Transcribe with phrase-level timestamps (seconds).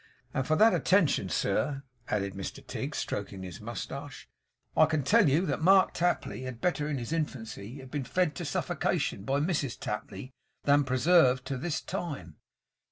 [0.33, 4.27] And for that attention, sir,' added Mr Tigg, stroking his moustache,
[4.75, 8.33] 'I can tell you, that Mark Tapley had better in his infancy have been fed
[8.37, 10.31] to suffocation by Mrs Tapley,
[10.63, 12.37] than preserved to this time.